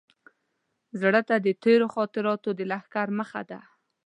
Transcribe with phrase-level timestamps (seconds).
[1.01, 3.59] زړه ته د تېرو خاطراتو د لښکر مخه ده.